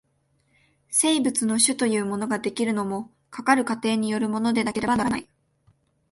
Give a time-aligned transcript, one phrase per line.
[0.89, 5.29] 生物の種というものが出来るのも、かかる過程によるものでなければならない。